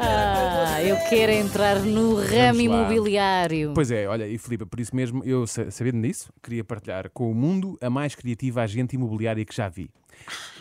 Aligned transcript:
Ah, 0.00 0.80
eu 0.82 0.96
quero 1.08 1.32
entrar 1.32 1.80
no 1.80 2.14
ramo 2.14 2.60
imobiliário. 2.60 3.72
Pois 3.74 3.90
é, 3.90 4.06
olha, 4.06 4.28
e 4.28 4.38
Filipe, 4.38 4.64
por 4.64 4.78
isso 4.78 4.94
mesmo, 4.94 5.24
eu 5.24 5.46
sa- 5.46 5.70
sabendo 5.70 6.00
disso, 6.02 6.32
queria 6.42 6.62
partilhar 6.62 7.10
com 7.10 7.30
o 7.30 7.34
mundo 7.34 7.76
a 7.80 7.90
mais 7.90 8.14
criativa 8.14 8.62
agente 8.62 8.94
imobiliária 8.94 9.44
que 9.44 9.54
já 9.54 9.68
vi. 9.68 9.90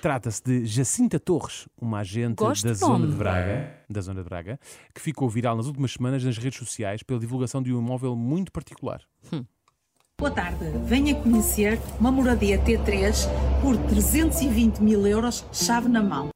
Trata-se 0.02 0.42
de 0.44 0.66
Jacinta 0.66 1.20
Torres, 1.20 1.68
uma 1.80 2.00
agente 2.00 2.36
Gosto 2.36 2.68
da 2.68 2.74
zona 2.74 3.06
de 3.08 3.14
Braga, 3.14 3.72
da 3.90 4.02
zona 4.02 4.22
de 4.24 4.30
Braga, 4.30 4.60
que 4.94 5.02
ficou 5.02 5.30
viral 5.30 5.56
nas 5.56 5.68
últimas 5.68 5.92
semanas 5.94 6.24
nas 6.24 6.38
redes 6.38 6.58
sociais 6.58 7.04
pela 7.04 7.20
divulgação 7.20 7.62
de 7.62 7.72
um 7.74 7.80
imóvel 7.80 8.16
muito 8.16 8.52
particular. 8.52 9.02
Boa 10.20 10.32
tarde. 10.32 10.58
Venha 10.86 11.14
conhecer 11.14 11.80
uma 12.00 12.12
moradia 12.12 12.58
T3 12.60 13.28
por 13.62 13.78
320 13.78 14.80
mil 14.80 15.06
euros, 15.06 15.46
chave 15.54 15.88
na 15.88 16.02
mão. 16.02 16.30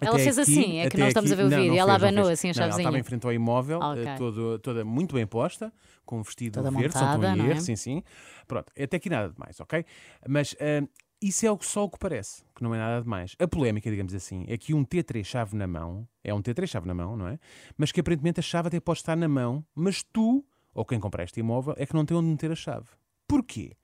Ela 0.00 0.18
fez 0.18 0.38
assim, 0.38 0.78
é 0.78 0.88
que 0.90 0.96
nós 0.96 1.08
estamos 1.08 1.30
a 1.30 1.34
ver 1.34 1.44
o 1.44 1.50
não, 1.50 1.56
vídeo, 1.58 1.70
não 1.72 1.78
ela 1.78 1.92
fez, 1.98 2.02
abanou 2.02 2.28
assim 2.30 2.50
a 2.50 2.52
Não, 2.52 2.62
Ela 2.62 2.70
chavezinha. 2.70 2.82
estava 2.82 2.98
em 2.98 3.02
frente 3.02 3.24
ao 3.26 3.32
imóvel, 3.32 3.80
eh, 3.96 4.16
todo- 4.16 4.58
toda 4.58 4.84
muito 4.84 5.14
bem 5.14 5.26
posta, 5.26 5.72
com 6.04 6.18
um 6.18 6.22
vestido 6.22 6.54
Toda 6.54 6.70
verde, 6.70 6.94
montada, 6.96 7.32
em 7.32 7.36
não 7.36 7.44
é? 7.52 7.60
sim, 7.60 7.76
sim. 7.76 8.02
Pronto, 8.48 8.72
até 8.80 8.96
aqui 8.96 9.08
nada 9.08 9.32
de 9.32 9.38
mais, 9.38 9.60
ok? 9.60 9.84
Mas 10.28 10.56
ah, 10.60 10.86
isso 11.20 11.46
é 11.46 11.56
só 11.60 11.84
o 11.84 11.88
que 11.90 11.98
parece, 11.98 12.42
que 12.54 12.62
não 12.64 12.74
é 12.74 12.78
nada 12.78 13.00
de 13.02 13.08
mais. 13.08 13.36
A 13.38 13.46
polémica, 13.46 13.88
digamos 13.88 14.12
assim, 14.12 14.44
é 14.48 14.58
que 14.58 14.74
um 14.74 14.84
T3 14.84 15.24
chave 15.24 15.56
na 15.56 15.68
mão, 15.68 16.08
é 16.24 16.34
um 16.34 16.42
T3 16.42 16.66
chave 16.66 16.86
na 16.88 16.94
mão, 16.94 17.16
não 17.16 17.28
é? 17.28 17.38
Mas 17.76 17.92
que 17.92 18.00
aparentemente 18.00 18.40
a 18.40 18.42
chave 18.42 18.66
até 18.68 18.80
pode 18.80 18.98
estar 18.98 19.16
na 19.16 19.28
mão, 19.28 19.64
mas 19.74 20.02
tu, 20.02 20.44
ou 20.74 20.84
quem 20.84 20.98
compra 20.98 21.22
este 21.22 21.38
imóvel, 21.38 21.74
é 21.76 21.86
que 21.86 21.94
não 21.94 22.04
tem 22.04 22.16
onde 22.16 22.26
meter 22.28 22.50
a 22.50 22.56
chave. 22.56 22.86
Porquê? 23.28 23.76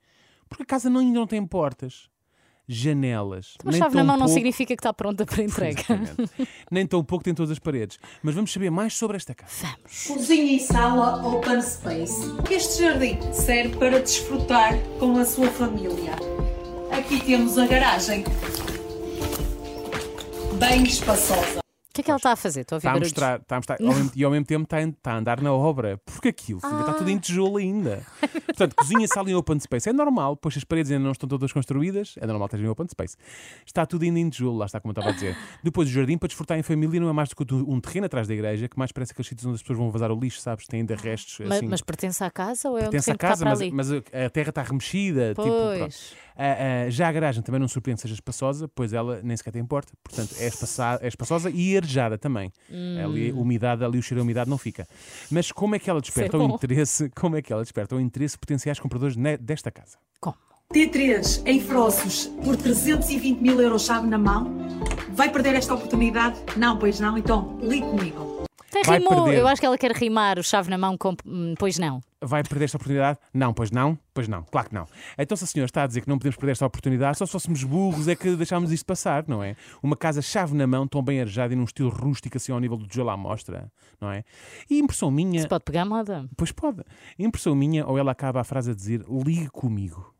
Porque 0.49 0.63
a 0.63 0.65
casa 0.65 0.89
não, 0.89 0.99
ainda 0.99 1.17
não 1.19 1.27
tem 1.27 1.45
portas, 1.45 2.09
janelas. 2.71 3.55
Uma 3.63 3.71
nem 3.71 3.81
chave 3.81 3.95
na 3.95 4.03
mão 4.03 4.15
não 4.15 4.25
pouco- 4.27 4.33
significa 4.35 4.75
que 4.75 4.79
está 4.79 4.93
pronta 4.93 5.25
para 5.25 5.41
entrega. 5.43 5.83
Nem 6.69 6.85
tão 6.85 7.03
pouco 7.03 7.23
tem 7.23 7.33
todas 7.33 7.49
as 7.51 7.57
paredes. 7.59 7.97
Mas 8.21 8.35
vamos 8.35 8.53
saber 8.53 8.69
mais 8.69 8.93
sobre 8.93 9.17
esta 9.17 9.33
casa. 9.33 9.75
Cozinha 10.07 10.53
e 10.55 10.59
sala 10.59 11.25
open 11.27 11.61
space. 11.63 12.21
Este 12.51 12.83
jardim 12.83 13.17
serve 13.33 13.75
para 13.77 13.99
desfrutar 13.99 14.77
com 14.99 15.17
a 15.17 15.25
sua 15.25 15.47
família. 15.47 16.13
Aqui 16.91 17.19
temos 17.21 17.57
a 17.57 17.65
garagem. 17.65 18.23
Bem 20.59 20.83
espaçosa. 20.83 21.59
O 21.99 22.01
que 22.01 22.01
é 22.01 22.03
que 22.03 22.11
ela 22.11 22.17
está 22.17 22.31
a 22.31 22.35
fazer? 22.35 22.61
Estou 22.61 22.75
a 22.75 22.79
Está 22.79 22.89
a 22.89 22.93
barulhos. 22.93 23.11
mostrar, 23.11 23.39
está 23.39 23.55
a 23.55 23.59
mostrar 23.59 23.77
ao 23.81 23.87
mesmo- 23.87 24.11
e 24.15 24.23
ao 24.23 24.31
mesmo 24.31 24.45
tempo 24.45 24.63
está, 24.63 24.81
em- 24.81 24.89
está 24.89 25.11
a 25.13 25.17
andar 25.17 25.41
na 25.41 25.53
obra. 25.53 25.99
Porque 26.05 26.29
aquilo, 26.29 26.59
filha, 26.59 26.79
está 26.79 26.93
tudo 26.93 27.09
em 27.09 27.17
tijolo 27.17 27.57
ainda. 27.57 28.01
Portanto, 28.45 28.75
cozinha, 28.75 29.07
sala 29.07 29.29
e 29.29 29.35
open 29.35 29.59
space. 29.59 29.89
É 29.89 29.93
normal, 29.93 30.35
pois 30.35 30.55
as 30.57 30.63
paredes 30.63 30.91
ainda 30.91 31.03
não 31.03 31.11
estão 31.11 31.27
todas 31.27 31.51
construídas. 31.51 32.15
É 32.19 32.25
normal 32.27 32.47
ter 32.49 32.59
em 32.59 32.67
open 32.67 32.87
space. 32.87 33.15
Está 33.65 33.85
tudo 33.85 34.03
ainda 34.03 34.19
em 34.19 34.29
tijolo, 34.29 34.57
lá 34.57 34.65
está 34.65 34.79
como 34.79 34.91
eu 34.91 34.93
estava 34.93 35.09
a 35.09 35.13
dizer. 35.13 35.35
Depois 35.63 35.87
o 35.89 35.91
jardim 35.91 36.17
para 36.17 36.27
desfrutar 36.27 36.57
em 36.57 36.63
família 36.63 36.99
não 36.99 37.09
é 37.09 37.13
mais 37.13 37.29
do 37.29 37.35
que 37.35 37.53
um 37.53 37.79
terreno 37.79 38.05
atrás 38.05 38.27
da 38.27 38.33
igreja, 38.33 38.67
que 38.67 38.77
mais 38.77 38.91
parece 38.91 39.11
aqueles 39.11 39.27
sítios 39.27 39.45
onde 39.45 39.55
as 39.55 39.61
pessoas 39.61 39.77
vão 39.79 39.91
vazar 39.91 40.11
o 40.11 40.19
lixo, 40.19 40.39
sabes? 40.41 40.65
Tem 40.67 40.81
ainda 40.81 40.95
restos 40.95 41.39
assim. 41.49 41.67
Mas, 41.67 41.81
pertence 41.81 42.23
à 42.23 42.29
casa 42.31 42.69
ou 42.69 42.77
é 42.77 42.81
Pertence 42.81 43.11
à 43.11 43.15
terreno 43.15 43.19
que 43.19 43.25
está 43.25 43.45
casa, 43.45 43.65
mas, 43.71 43.89
mas 43.89 43.91
a 43.91 44.25
a 44.25 44.29
terra 44.29 44.49
está 44.49 44.61
remexida. 44.61 45.29
Tipo, 45.29 45.43
Pois. 45.43 46.13
Ah, 46.41 46.85
ah, 46.85 46.89
já 46.89 47.09
a 47.09 47.11
garagem 47.11 47.43
também 47.43 47.59
não 47.59 47.67
surpreende 47.67 47.97
que 47.97 48.03
seja 48.03 48.13
espaçosa, 48.13 48.67
pois 48.73 48.93
ela 48.93 49.19
nem 49.21 49.35
sequer 49.35 49.51
tem 49.51 49.65
porta. 49.65 49.91
Portanto, 50.01 50.33
é, 50.39 50.47
espaça- 50.47 50.97
é 51.01 51.07
espaçosa 51.07 51.49
e 51.49 51.75
arejada 51.89 52.17
também. 52.17 52.51
Hum. 52.71 53.03
Ali, 53.03 53.31
a 53.31 53.33
umidade, 53.33 53.83
ali 53.83 53.97
o 53.97 54.01
cheiro 54.01 54.21
a 54.21 54.23
umidade 54.23 54.49
não 54.49 54.57
fica. 54.57 54.87
Mas 55.31 55.51
como 55.51 55.75
é 55.75 55.79
que 55.79 55.89
ela 55.89 55.99
desperta 55.99 56.37
o 56.37 56.47
bom. 56.47 56.55
interesse? 56.55 57.09
Como 57.19 57.35
é 57.35 57.41
que 57.41 57.51
ela 57.51 57.61
desperta 57.61 57.95
o 57.95 57.99
interesse 57.99 58.35
de 58.35 58.39
potenciais 58.39 58.79
compradores 58.79 59.15
desta 59.39 59.71
casa? 59.71 59.97
Como? 60.19 60.37
T3 60.73 61.41
em 61.45 61.59
Frossos 61.59 62.27
por 62.43 62.55
320 62.55 63.41
mil 63.41 63.59
euros, 63.59 63.85
chave 63.85 64.07
na 64.07 64.17
mão. 64.17 64.55
Vai 65.11 65.31
perder 65.31 65.55
esta 65.55 65.73
oportunidade? 65.73 66.39
Não, 66.55 66.77
pois 66.77 66.99
não. 66.99 67.17
Então, 67.17 67.57
ligue 67.61 67.87
comigo. 67.87 68.28
Tem 68.71 68.83
Vai 68.83 68.99
rimou. 68.99 69.23
perder. 69.25 69.39
Eu 69.39 69.47
acho 69.47 69.59
que 69.59 69.65
ela 69.65 69.77
quer 69.77 69.91
rimar 69.91 70.37
o 70.37 70.43
chave 70.43 70.69
na 70.69 70.77
mão 70.77 70.97
com. 70.97 71.15
hum, 71.25 71.53
Pois 71.57 71.77
não. 71.77 72.01
Vai 72.21 72.43
perder 72.43 72.65
esta 72.65 72.77
oportunidade? 72.77 73.17
Não, 73.33 73.53
pois 73.53 73.71
não, 73.71 73.97
pois 74.13 74.27
não, 74.27 74.43
claro 74.43 74.67
que 74.67 74.75
não. 74.75 74.85
Então, 75.17 75.37
se 75.37 75.45
a 75.45 75.47
senhora 75.47 75.67
está 75.67 75.83
a 75.83 75.87
dizer 75.87 76.01
que 76.01 76.09
não 76.09 76.17
podemos 76.17 76.35
perder 76.35 76.51
esta 76.51 76.65
oportunidade, 76.65 77.17
só 77.17 77.25
se 77.25 77.31
fôssemos 77.31 77.63
burros 77.63 78.09
é 78.09 78.15
que 78.15 78.35
deixámos 78.35 78.71
isto 78.73 78.85
passar, 78.85 79.23
não 79.25 79.41
é? 79.41 79.55
Uma 79.81 79.95
casa 79.95 80.21
chave 80.21 80.53
na 80.53 80.67
mão, 80.67 80.85
tão 80.85 81.01
bem 81.01 81.21
arejada 81.21 81.53
e 81.53 81.55
num 81.55 81.63
estilo 81.63 81.89
rústico, 81.89 82.35
assim 82.35 82.51
ao 82.51 82.59
nível 82.59 82.75
do 82.77 82.85
tijolo 82.87 83.09
à 83.09 83.15
mostra, 83.15 83.71
não 84.01 84.11
é? 84.11 84.25
E 84.69 84.79
impressão 84.79 85.09
minha. 85.09 85.41
Se 85.41 85.47
pode 85.47 85.63
pegar 85.63 85.85
moda. 85.85 86.27
Pois 86.35 86.51
pode. 86.51 86.83
Impressão 87.17 87.55
minha, 87.55 87.87
ou 87.87 87.97
ela 87.97 88.11
acaba 88.11 88.41
a 88.41 88.43
frase 88.43 88.71
a 88.71 88.75
dizer 88.75 89.03
ligue 89.09 89.47
comigo. 89.49 90.13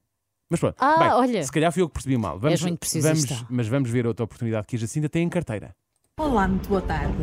Mas 0.50 0.59
pronto, 0.62 0.78
Ah, 0.79 0.97
bem, 1.00 1.09
olha. 1.09 1.44
se 1.44 1.51
calhar 1.51 1.72
fui 1.72 1.81
eu 1.84 1.88
que 1.90 1.94
percebi 1.94 2.18
mal. 2.18 2.40
Vamos, 2.40 2.62
vamos, 2.62 3.45
mas 3.50 3.68
vamos 3.68 3.90
ver 3.90 4.07
outra 4.07 4.24
oportunidade 4.24 4.66
que 4.66 4.75
a 4.78 4.79
Jacinta 4.79 5.07
tem 5.09 5.24
em 5.24 5.29
carteira. 5.29 5.75
Olá, 6.19 6.47
muito 6.47 6.68
boa 6.69 6.81
tarde. 6.81 7.16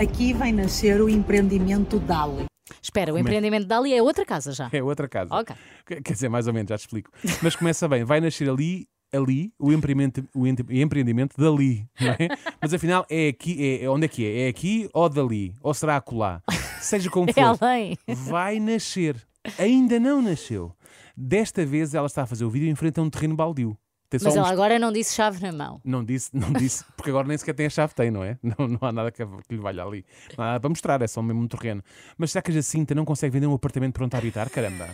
Aqui 0.00 0.32
vai 0.32 0.52
nascer 0.52 1.00
o 1.00 1.08
empreendimento 1.08 1.98
Dali. 1.98 2.44
Espera, 2.80 3.12
o 3.12 3.16
é? 3.18 3.20
empreendimento 3.20 3.66
dali 3.66 3.92
é 3.92 4.02
outra 4.02 4.24
casa 4.24 4.52
já. 4.52 4.68
É 4.72 4.82
outra 4.82 5.08
casa. 5.08 5.34
Ok. 5.34 5.54
Quer 5.86 6.12
dizer, 6.12 6.28
mais 6.28 6.46
ou 6.46 6.52
menos, 6.54 6.68
já 6.68 6.76
te 6.78 6.82
explico. 6.82 7.10
Mas 7.42 7.54
começa 7.56 7.86
bem, 7.88 8.04
vai 8.04 8.20
nascer 8.20 8.48
ali, 8.48 8.86
ali, 9.12 9.52
o 9.58 9.72
empreendimento, 9.72 10.26
o 10.34 10.46
empre- 10.46 10.80
empreendimento 10.80 11.36
dali, 11.36 11.86
não 12.00 12.10
é? 12.12 12.28
Mas 12.60 12.72
afinal, 12.72 13.04
é 13.10 13.28
aqui, 13.28 13.80
é, 13.80 13.84
é- 13.84 13.90
onde 13.90 14.04
é 14.06 14.08
que 14.08 14.24
é? 14.24 14.46
É 14.46 14.48
aqui 14.48 14.88
ou 14.94 15.08
dali? 15.08 15.54
Ou 15.60 15.74
será 15.74 15.96
acolá? 15.96 16.42
Seja 16.80 17.10
como 17.10 17.28
É 17.30 17.32
for, 17.32 17.58
além. 17.62 17.98
vai 18.06 18.58
nascer. 18.60 19.16
Ainda 19.58 19.98
não 20.00 20.22
nasceu. 20.22 20.72
Desta 21.16 21.64
vez 21.66 21.94
ela 21.94 22.06
está 22.06 22.22
a 22.22 22.26
fazer 22.26 22.44
o 22.44 22.50
vídeo 22.50 22.68
em 22.68 22.74
frente 22.74 22.98
a 22.98 23.02
um 23.02 23.10
terreno 23.10 23.36
baldio. 23.36 23.76
Tem 24.14 24.20
só 24.20 24.26
Mas 24.26 24.36
um 24.36 24.38
ela 24.38 24.50
agora 24.52 24.78
não 24.78 24.92
disse 24.92 25.12
chave 25.12 25.42
na 25.42 25.50
mão. 25.50 25.80
Não 25.84 26.04
disse, 26.04 26.30
não 26.32 26.52
disse, 26.52 26.84
porque 26.96 27.10
agora 27.10 27.26
nem 27.26 27.36
sequer 27.36 27.54
tem 27.54 27.66
a 27.66 27.70
chave, 27.70 27.94
tem, 27.94 28.12
não 28.12 28.22
é? 28.22 28.38
Não, 28.40 28.68
não 28.68 28.78
há 28.80 28.92
nada 28.92 29.10
que, 29.10 29.26
que 29.26 29.54
lhe 29.54 29.60
valha 29.60 29.82
ali. 29.82 30.04
Não 30.38 30.44
há 30.44 30.46
nada 30.48 30.60
para 30.60 30.68
mostrar, 30.68 31.02
é 31.02 31.06
só 31.08 31.20
mesmo 31.20 31.42
um 31.42 31.48
terreno. 31.48 31.82
Mas 32.16 32.30
será 32.30 32.42
que 32.42 32.52
a 32.52 32.54
Jacinta 32.54 32.94
não 32.94 33.04
consegue 33.04 33.32
vender 33.32 33.48
um 33.48 33.54
apartamento 33.54 33.94
pronto 33.94 34.14
a 34.14 34.18
habitar? 34.18 34.48
Caramba! 34.50 34.88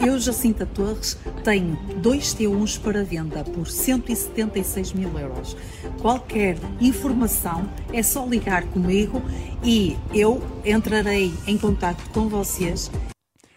Eu, 0.00 0.18
Jacinta 0.18 0.64
Torres, 0.64 1.18
tenho 1.44 1.76
dois 2.00 2.34
T1s 2.34 2.80
para 2.80 3.04
venda 3.04 3.44
por 3.44 3.68
176 3.68 4.94
mil 4.94 5.18
euros. 5.18 5.54
Qualquer 6.00 6.56
informação 6.80 7.68
é 7.92 8.02
só 8.02 8.24
ligar 8.24 8.64
comigo 8.68 9.20
e 9.62 9.98
eu 10.14 10.40
entrarei 10.64 11.30
em 11.46 11.58
contato 11.58 12.08
com 12.10 12.28
vocês 12.28 12.90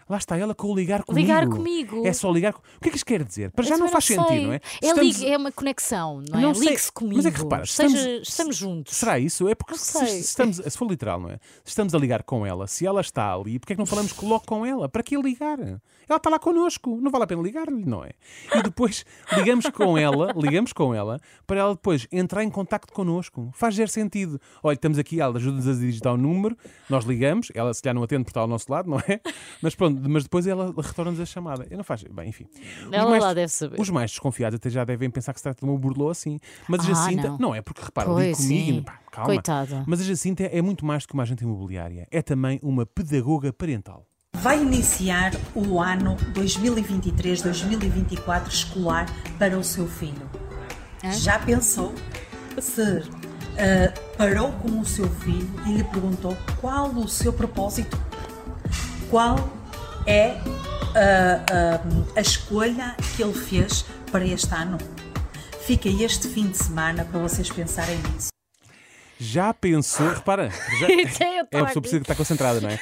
Lá 0.08 0.16
está 0.18 0.36
ela 0.36 0.54
com 0.54 0.68
o 0.68 0.74
ligar 0.74 1.02
comigo. 1.04 1.20
Ligar 1.26 1.48
comigo. 1.48 2.06
É 2.06 2.12
só 2.12 2.30
ligar. 2.30 2.54
O 2.54 2.80
que 2.80 2.88
é 2.88 2.90
que 2.90 2.96
isto 2.96 3.06
quer 3.06 3.24
dizer? 3.24 3.50
Para 3.52 3.64
já 3.64 3.76
não 3.78 3.88
faz 3.88 4.04
sei. 4.04 4.16
sentido, 4.16 4.46
não 4.46 4.52
é? 4.52 4.56
É, 4.56 4.86
Estamos- 4.88 5.22
é 5.22 5.36
uma 5.36 5.52
conexão, 5.52 6.22
não 6.28 6.38
é? 6.38 6.42
Não. 6.42 6.52
Ligue-se 6.52 6.92
comigo. 6.92 7.16
Mas 7.16 7.26
é 7.26 7.30
que 7.30 7.38
repara, 7.38 7.62
estamos- 7.64 8.00
estamos 8.28 8.56
juntos. 8.56 8.96
Será 8.96 9.18
isso? 9.18 9.48
É 9.48 9.54
porque 9.54 9.76
se, 9.76 9.98
se 10.06 10.20
estamos, 10.20 10.56
se 10.56 10.76
for 10.78 10.88
literal, 10.88 11.20
não 11.20 11.30
é? 11.30 11.34
Se 11.64 11.70
estamos 11.70 11.94
a 11.94 11.98
ligar 11.98 12.22
com 12.22 12.44
ela, 12.46 12.66
se 12.66 12.86
ela 12.86 13.00
está 13.00 13.32
ali, 13.34 13.58
porque 13.58 13.72
é 13.72 13.76
que 13.76 13.80
não 13.80 13.86
falamos 13.86 14.14
logo 14.20 14.44
com 14.46 14.64
ela? 14.66 14.88
Para 14.88 15.02
que 15.02 15.16
ligar? 15.16 15.58
Ela 15.60 16.16
está 16.16 16.28
lá 16.28 16.38
connosco, 16.38 16.98
não 17.00 17.10
vale 17.10 17.24
a 17.24 17.26
pena 17.26 17.40
ligar-lhe, 17.42 17.84
não 17.84 18.04
é? 18.04 18.10
E 18.54 18.62
depois 18.62 19.04
ligamos 19.36 19.66
com 19.70 19.96
ela, 19.96 20.32
ligamos 20.36 20.72
com 20.72 20.94
ela, 20.94 21.20
para 21.46 21.60
ela 21.60 21.74
depois 21.74 22.06
entrar 22.12 22.42
em 22.44 22.50
contacto 22.50 22.92
connosco. 22.92 23.50
Faz 23.54 23.74
zero 23.76 23.90
sentido. 23.90 24.40
Olha, 24.62 24.74
estamos 24.74 24.98
aqui, 24.98 25.20
ela 25.20 25.36
ajuda-nos 25.36 25.68
a 25.68 25.72
digitar 25.72 26.12
o 26.12 26.16
número, 26.16 26.56
nós 26.90 27.04
ligamos, 27.04 27.48
ela 27.54 27.72
se 27.72 27.80
calhar 27.82 27.94
não 27.94 28.02
atende 28.02 28.24
por 28.24 28.30
estar 28.30 28.40
ao 28.40 28.46
nosso 28.48 28.70
lado, 28.70 28.90
não 28.90 28.98
é? 28.98 29.20
Mas 29.62 29.74
pronto, 29.74 29.91
mas 30.08 30.22
depois 30.24 30.46
ela 30.46 30.72
retorna-nos 30.76 31.20
a 31.20 31.26
chamada. 31.26 31.66
Eu 31.70 31.76
não 31.76 31.84
faz. 31.84 32.02
Bem, 32.04 32.28
enfim. 32.28 32.46
Os 32.86 32.92
Ela 32.92 33.10
mais- 33.10 33.22
lá 33.22 33.34
deve 33.34 33.52
saber. 33.52 33.80
Os 33.80 33.90
mais 33.90 34.10
desconfiados 34.10 34.56
até 34.56 34.68
já 34.70 34.84
devem 34.84 35.10
pensar 35.10 35.32
que 35.32 35.38
se 35.40 35.44
trata 35.44 35.64
de 35.64 35.70
uma 35.70 35.78
burlou 35.78 36.10
assim. 36.10 36.38
Mas 36.68 36.80
a 36.80 36.84
Ah, 36.84 36.86
Jacinta, 36.86 37.28
não. 37.28 37.38
não. 37.38 37.54
é 37.54 37.60
porque 37.62 37.82
repara, 37.82 38.08
Pois, 38.08 38.36
comigo. 38.38 38.66
sim. 38.76 38.82
pá, 38.82 38.98
calma. 39.10 39.26
Coitada. 39.26 39.84
Mas 39.86 40.00
a 40.00 40.04
Jacinta 40.04 40.42
é 40.44 40.62
muito 40.62 40.84
mais 40.86 41.04
do 41.04 41.08
que 41.08 41.14
uma 41.14 41.22
agente 41.22 41.44
imobiliária. 41.44 42.06
É 42.10 42.22
também 42.22 42.58
uma 42.62 42.86
pedagoga 42.86 43.52
parental. 43.52 44.06
Vai 44.34 44.62
iniciar 44.62 45.32
o 45.54 45.78
ano 45.78 46.16
2023-2024 46.32 48.48
escolar 48.48 49.06
para 49.38 49.58
o 49.58 49.62
seu 49.64 49.86
filho. 49.86 50.28
Já 51.12 51.38
pensou 51.38 51.94
se 52.60 53.02
ah, 53.58 53.92
parou 54.16 54.52
com 54.52 54.80
o 54.80 54.86
seu 54.86 55.08
filho 55.08 55.48
e 55.66 55.72
lhe 55.74 55.84
perguntou 55.84 56.36
qual 56.60 56.88
o 56.90 57.06
seu 57.08 57.32
propósito? 57.32 57.98
Qual 59.10 59.36
é 60.06 60.36
ah, 60.94 61.44
ah, 61.50 61.80
a 62.16 62.20
escolha 62.20 62.96
que 63.16 63.22
ele 63.22 63.32
fez 63.32 63.84
para 64.10 64.24
este 64.26 64.52
ano? 64.54 64.78
Fica 65.60 65.88
este 65.88 66.28
fim 66.28 66.48
de 66.48 66.58
semana 66.58 67.04
para 67.04 67.20
vocês 67.20 67.48
pensarem 67.50 67.96
nisso. 68.12 68.28
Já 69.18 69.54
pensou, 69.54 70.08
repara, 70.08 70.50
já, 70.80 70.88
Eu 71.52 71.58
é 71.58 71.60
a 71.60 71.66
pessoa 71.66 71.80
precisa 71.80 72.02
estar 72.02 72.16
concentrada, 72.16 72.60
não 72.60 72.68
é? 72.68 72.80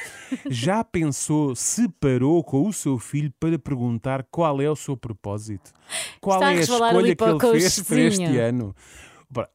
Já 0.49 0.83
pensou 0.83 1.55
se 1.55 1.87
parou 1.99 2.43
com 2.43 2.67
o 2.67 2.73
seu 2.73 2.97
filho 2.97 3.31
para 3.39 3.59
perguntar 3.59 4.25
qual 4.31 4.59
é 4.59 4.67
o 4.67 4.75
seu 4.75 4.97
propósito? 4.97 5.71
Qual 6.19 6.39
Está 6.39 6.53
é 6.53 6.57
a 6.57 6.61
escolha 6.61 7.15
que 7.15 7.23
ele 7.23 7.59
fez 7.59 7.79
para 7.81 7.99
este 7.99 8.37
ano? 8.39 8.75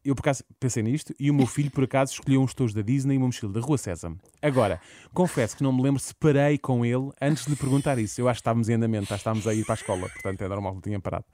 Eu 0.04 0.14
por 0.14 0.22
acaso 0.22 0.42
pensei 0.58 0.82
nisto 0.82 1.12
e 1.20 1.30
o 1.30 1.34
meu 1.34 1.46
filho 1.46 1.70
por 1.70 1.84
acaso 1.84 2.12
escolheu 2.14 2.40
uns 2.40 2.54
tojos 2.54 2.72
da 2.74 2.80
Disney 2.82 3.14
e 3.14 3.18
uma 3.18 3.26
mochila 3.26 3.52
da 3.52 3.60
Rua 3.60 3.76
Sésamo. 3.76 4.18
Agora, 4.40 4.80
confesso 5.12 5.56
que 5.56 5.62
não 5.62 5.72
me 5.72 5.82
lembro 5.82 6.00
se 6.00 6.14
parei 6.14 6.56
com 6.56 6.84
ele 6.84 7.10
antes 7.20 7.44
de 7.44 7.50
lhe 7.50 7.56
perguntar 7.56 7.98
isso. 7.98 8.20
Eu 8.20 8.28
acho 8.28 8.38
que 8.38 8.40
estávamos 8.42 8.68
em 8.68 8.74
andamento, 8.74 9.06
já 9.08 9.16
estávamos 9.16 9.46
a 9.46 9.52
ir 9.54 9.64
para 9.64 9.74
a 9.74 9.76
escola, 9.76 10.08
portanto 10.08 10.40
é 10.42 10.48
normal 10.48 10.76
que 10.76 10.82
tinha 10.82 10.98
parado. 11.00 11.24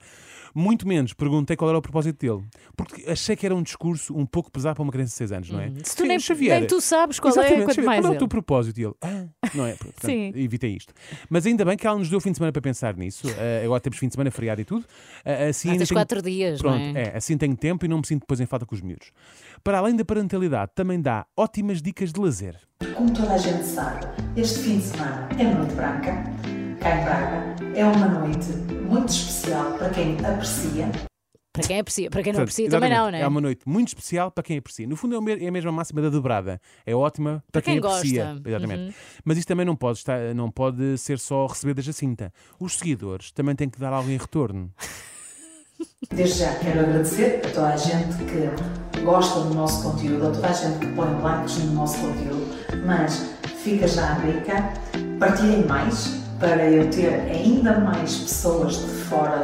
Muito 0.55 0.87
menos 0.87 1.13
perguntei 1.13 1.55
qual 1.55 1.69
era 1.69 1.77
o 1.79 1.81
propósito 1.81 2.19
dele. 2.19 2.47
Porque 2.77 3.09
achei 3.09 3.35
que 3.35 3.43
era 3.45 3.55
um 3.55 3.63
discurso 3.63 4.15
um 4.15 4.23
pouco 4.25 4.51
pesado 4.51 4.75
para 4.75 4.83
uma 4.83 4.91
criança 4.91 5.09
de 5.11 5.15
6 5.17 5.31
anos, 5.31 5.49
não 5.49 5.59
é? 5.59 5.71
Se 5.83 5.95
tu 5.95 6.05
nem, 6.05 6.19
Xavier, 6.19 6.59
nem 6.59 6.67
tu 6.67 6.79
sabes 6.79 7.19
qual 7.19 7.33
é, 7.39 7.63
quanto 7.63 7.81
mais 7.83 8.01
qual 8.01 8.13
é 8.13 8.15
o 8.15 8.19
teu 8.19 8.27
propósito? 8.27 8.79
E 8.79 8.83
ele, 8.83 8.93
ah, 9.01 9.25
não 9.55 9.65
é? 9.65 9.73
Portanto, 9.75 10.05
Sim. 10.05 10.31
evitei 10.35 10.75
isto. 10.75 10.93
Mas 11.27 11.47
ainda 11.47 11.65
bem 11.65 11.75
que 11.75 11.87
ela 11.87 11.97
nos 11.97 12.07
deu 12.09 12.17
o 12.17 12.21
fim 12.21 12.31
de 12.31 12.37
semana 12.37 12.51
para 12.51 12.61
pensar 12.61 12.95
nisso. 12.95 13.27
Ah, 13.29 13.65
agora 13.65 13.79
temos 13.81 13.97
fim 13.97 14.07
de 14.07 14.13
semana, 14.13 14.29
feriado 14.29 14.61
e 14.61 14.65
tudo. 14.65 14.85
Ah, 15.25 15.45
assim 15.49 15.69
Ah, 15.69 15.71
ainda 15.71 15.87
tenho- 15.87 15.97
quatro 15.97 16.21
dias, 16.21 16.59
Pronto, 16.61 16.77
não 16.77 16.97
é? 16.99 17.03
é, 17.03 17.17
assim 17.17 17.35
tenho 17.35 17.57
tempo 17.57 17.83
e 17.85 17.87
não 17.87 17.97
me 17.97 18.05
sinto 18.05 18.23
depois 18.33 18.41
em 18.41 18.45
falta 18.45 18.65
com 18.65 18.75
os 18.75 18.81
miúdos. 18.81 19.11
Para 19.63 19.77
além 19.77 19.95
da 19.95 20.03
parentalidade, 20.03 20.71
também 20.73 20.99
dá 20.99 21.25
ótimas 21.37 21.81
dicas 21.81 22.11
de 22.11 22.19
lazer. 22.19 22.59
Como 22.95 23.13
toda 23.13 23.33
a 23.33 23.37
gente 23.37 23.63
sabe, 23.63 24.05
este 24.35 24.59
fim 24.59 24.77
de 24.77 24.83
semana 24.83 25.29
é 25.39 25.43
Noite 25.43 25.73
Branca, 25.75 26.23
cá 26.79 26.99
em 26.99 27.03
Braga. 27.03 27.55
É 27.75 27.85
uma 27.85 28.07
noite 28.07 28.49
muito 28.89 29.09
especial 29.09 29.73
para 29.77 29.89
quem 29.91 30.17
aprecia. 30.25 30.91
Para 31.53 31.67
quem 31.67 31.79
aprecia, 31.79 32.09
para 32.09 32.23
quem 32.23 32.33
não 32.33 32.39
Portanto, 32.39 32.55
aprecia 32.55 32.69
também 32.69 32.89
não, 32.89 33.11
não 33.11 33.17
é? 33.17 33.21
É 33.21 33.27
uma 33.27 33.39
noite 33.39 33.61
muito 33.69 33.89
especial 33.89 34.31
para 34.31 34.43
quem 34.43 34.57
aprecia. 34.57 34.87
No 34.87 34.95
fundo, 34.95 35.29
é 35.29 35.43
é 35.43 35.47
a 35.47 35.51
mesma 35.51 35.71
máxima 35.71 36.01
da 36.01 36.09
dobrada. 36.09 36.59
É 36.83 36.95
ótima 36.95 37.43
para, 37.51 37.61
Para 37.61 37.71
quem 37.71 37.77
aprecia. 37.77 38.25
gosta. 38.25 38.49
Uhum. 38.49 38.55
Exatamente. 38.55 38.95
Mas 39.23 39.37
isto 39.37 39.47
também 39.47 39.65
não 39.65 39.75
pode, 39.75 39.99
estar, 39.99 40.33
não 40.33 40.49
pode 40.49 40.97
ser 40.97 41.19
só 41.19 41.45
receber 41.45 41.75
da 41.75 41.83
Jacinta. 41.83 42.33
Os 42.59 42.79
seguidores 42.79 43.31
também 43.31 43.55
têm 43.55 43.69
que 43.69 43.79
dar 43.79 43.93
algo 43.93 44.09
em 44.09 44.17
retorno. 44.17 44.73
Desde 46.13 46.39
já 46.39 46.53
quero 46.55 46.81
agradecer 46.81 47.41
a 47.45 47.49
toda 47.49 47.67
a 47.69 47.77
gente 47.77 48.15
que 48.25 49.01
gosta 49.01 49.39
do 49.41 49.53
nosso 49.53 49.83
conteúdo, 49.83 50.27
a 50.27 50.31
toda 50.31 50.47
a 50.47 50.53
gente 50.53 50.79
que 50.79 50.87
põe 50.93 51.21
likes 51.21 51.57
no 51.59 51.73
nosso 51.73 51.97
conteúdo, 51.99 52.47
mas 52.85 53.29
fica 53.63 53.87
já 53.87 54.13
a 54.13 54.19
dica, 54.19 54.73
partilhem 55.19 55.65
mais 55.65 56.21
para 56.39 56.69
eu 56.69 56.89
ter 56.89 57.13
ainda 57.31 57.79
mais 57.79 58.15
pessoas 58.15 58.75
de 58.75 58.87
fora, 59.05 59.41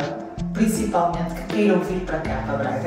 principalmente 0.54 1.34
que 1.34 1.44
queiram 1.54 1.80
vir 1.80 2.02
para 2.02 2.20
cá, 2.20 2.44
para 2.46 2.58
Braga. 2.58 2.79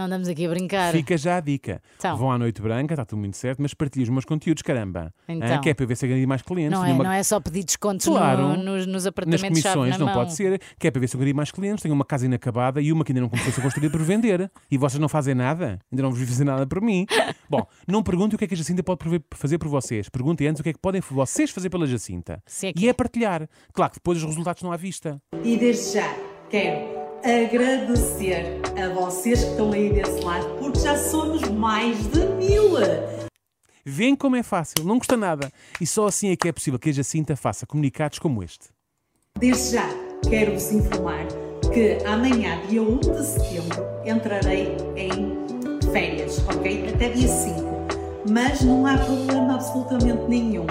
Não 0.00 0.06
andamos 0.06 0.28
aqui 0.28 0.46
a 0.46 0.48
brincar. 0.48 0.92
Fica 0.92 1.14
já 1.18 1.36
a 1.36 1.40
dica. 1.40 1.82
Então. 1.98 2.16
Vão 2.16 2.32
à 2.32 2.38
Noite 2.38 2.62
Branca, 2.62 2.94
está 2.94 3.04
tudo 3.04 3.18
muito 3.18 3.36
certo, 3.36 3.60
mas 3.60 3.74
partilhem 3.74 4.04
os 4.04 4.08
meus 4.08 4.24
conteúdos, 4.24 4.62
caramba. 4.62 5.12
Então. 5.28 5.46
Hã? 5.56 5.60
que 5.60 5.68
é 5.68 5.74
para 5.74 5.84
ver 5.84 5.94
se 5.94 6.08
ganhar 6.08 6.26
mais 6.26 6.40
clientes. 6.40 6.72
Não 6.78 6.86
é, 6.86 6.92
uma- 6.94 7.04
não 7.04 7.12
é 7.12 7.22
só 7.22 7.38
pedir 7.38 7.64
descontos 7.64 8.06
Claro. 8.06 8.40
no- 8.40 8.56
nos, 8.56 8.86
nos 8.86 8.86
Nas 8.86 9.06
apartamentos 9.06 9.60
chave 9.60 9.74
comissões 9.74 9.90
na 9.92 9.98
não 9.98 10.06
mão. 10.06 10.14
pode 10.14 10.32
ser, 10.34 10.58
que 10.78 10.86
é 10.86 10.90
para 10.90 11.00
ver 11.00 11.06
se 11.08 11.16
eu 11.16 11.20
ganho 11.20 11.36
mais 11.36 11.50
clientes. 11.50 11.82
Tenho 11.82 11.94
uma 11.94 12.04
casa 12.04 12.24
inacabada 12.24 12.80
e 12.80 12.90
uma 12.90 13.04
que 13.04 13.12
ainda 13.12 13.20
não 13.20 13.28
começou 13.28 13.50
a 13.50 13.54
ser 13.54 13.60
construída 13.60 13.92
por 13.92 14.02
vender. 14.02 14.50
E 14.70 14.78
vocês 14.78 14.98
não 14.98 15.08
fazem 15.08 15.34
nada? 15.34 15.78
Ainda 15.92 16.02
não 16.02 16.10
vos 16.10 16.26
fazer 16.26 16.44
nada 16.44 16.66
por 16.66 16.80
mim. 16.80 17.04
Bom, 17.50 17.66
não 17.86 18.02
perguntem 18.02 18.36
o 18.36 18.38
que 18.38 18.44
é 18.46 18.48
que 18.48 18.54
a 18.54 18.56
Jacinta 18.56 18.82
pode 18.82 19.00
fazer 19.34 19.58
por 19.58 19.68
vocês. 19.68 20.08
Perguntem 20.08 20.46
antes 20.46 20.60
o 20.60 20.62
que 20.62 20.70
é 20.70 20.72
que 20.72 20.78
podem 20.78 21.02
vocês 21.10 21.50
fazer 21.50 21.68
pela 21.68 21.86
Jacinta. 21.86 22.42
Se 22.46 22.68
é 22.68 22.72
que 22.72 22.86
E 22.86 22.88
é 22.88 22.94
partilhar. 22.94 23.46
Claro 23.74 23.92
que 23.92 23.98
depois 23.98 24.16
os 24.16 24.24
resultados 24.24 24.60
estão 24.60 24.72
à 24.72 24.76
vista. 24.78 25.20
E 25.44 25.58
desde 25.58 25.94
já 25.94 26.14
quero 26.48 26.99
agradecer 27.24 28.60
a 28.82 28.88
vocês 28.94 29.44
que 29.44 29.50
estão 29.50 29.72
aí 29.72 29.92
desse 29.92 30.20
lado, 30.20 30.56
porque 30.58 30.80
já 30.80 30.96
somos 30.96 31.42
mais 31.48 31.96
de 32.10 32.24
mil. 32.36 32.70
Veem 33.84 34.14
como 34.14 34.36
é 34.36 34.42
fácil, 34.42 34.84
não 34.84 34.98
custa 34.98 35.16
nada. 35.16 35.50
E 35.80 35.86
só 35.86 36.06
assim 36.06 36.30
é 36.30 36.36
que 36.36 36.48
é 36.48 36.52
possível 36.52 36.78
que 36.78 36.90
a 36.90 36.92
Jacinta 36.92 37.36
faça 37.36 37.66
comunicados 37.66 38.18
como 38.18 38.42
este. 38.42 38.68
Desde 39.38 39.74
já 39.74 39.88
quero 40.28 40.52
vos 40.52 40.72
informar 40.72 41.26
que 41.72 41.98
amanhã, 42.04 42.60
dia 42.68 42.82
1 42.82 42.98
de 42.98 43.24
setembro, 43.24 43.86
entrarei 44.04 44.76
em 44.96 45.38
férias, 45.92 46.38
ok? 46.48 46.88
Até 46.88 47.10
dia 47.10 47.28
5. 47.28 47.70
Mas 48.28 48.60
não 48.62 48.86
há 48.86 48.98
problema 48.98 49.54
absolutamente 49.54 50.22
nenhum, 50.28 50.66